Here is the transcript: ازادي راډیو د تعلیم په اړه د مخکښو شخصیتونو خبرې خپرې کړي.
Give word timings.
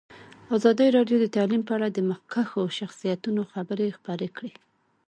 ازادي 0.55 0.87
راډیو 0.97 1.17
د 1.21 1.25
تعلیم 1.35 1.61
په 1.65 1.71
اړه 1.77 1.87
د 1.91 1.99
مخکښو 2.09 2.61
شخصیتونو 2.79 3.41
خبرې 3.53 3.95
خپرې 3.97 4.27
کړي. 4.37 4.53